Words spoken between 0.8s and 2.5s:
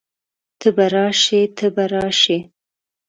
راشئ، ته به راشې